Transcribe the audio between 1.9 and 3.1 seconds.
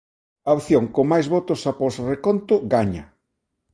o reconto gaña.